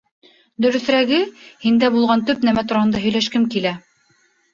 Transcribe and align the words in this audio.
Дөрөҫөрәге, 0.65 1.19
һиндә 1.65 1.89
булған 1.95 2.23
төп 2.29 2.41
нәмә 2.47 2.63
тураһында 2.71 3.03
һөйләшкем 3.05 3.47
килә. 3.57 3.75